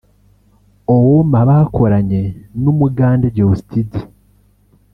Owooma 0.93 1.39
bakoranye 1.49 2.21
n’Umugande 2.61 3.27
Geosteady 3.35 3.99